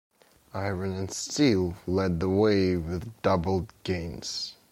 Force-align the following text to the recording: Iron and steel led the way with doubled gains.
Iron 0.55 0.93
and 0.93 1.11
steel 1.13 1.75
led 1.85 2.21
the 2.21 2.27
way 2.27 2.75
with 2.75 3.13
doubled 3.21 3.71
gains. 3.83 4.55